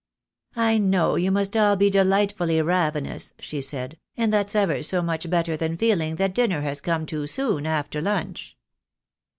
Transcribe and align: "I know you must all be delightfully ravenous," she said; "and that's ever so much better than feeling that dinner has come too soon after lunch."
"I 0.55 0.79
know 0.79 1.13
you 1.15 1.29
must 1.29 1.55
all 1.55 1.75
be 1.75 1.91
delightfully 1.91 2.59
ravenous," 2.63 3.33
she 3.37 3.61
said; 3.61 3.99
"and 4.17 4.33
that's 4.33 4.55
ever 4.55 4.81
so 4.81 5.03
much 5.03 5.29
better 5.29 5.55
than 5.55 5.77
feeling 5.77 6.15
that 6.15 6.33
dinner 6.33 6.61
has 6.61 6.81
come 6.81 7.05
too 7.05 7.27
soon 7.27 7.67
after 7.67 8.01
lunch." 8.01 8.57